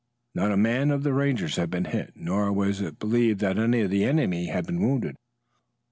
Not 0.33 0.51
a 0.51 0.57
man 0.57 0.89
of 0.89 1.03
the 1.03 1.13
Rangers 1.13 1.57
had 1.57 1.69
been 1.69 1.85
hit, 1.85 2.13
nor 2.15 2.51
was 2.51 2.81
it 2.81 2.97
believed 2.97 3.39
that 3.41 3.59
any 3.59 3.81
of 3.81 3.91
the 3.91 4.03
enemy 4.03 4.47
had 4.47 4.65
been 4.65 4.79
wounded. 4.81 5.15